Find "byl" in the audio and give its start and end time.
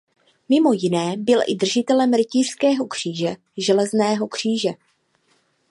1.17-1.39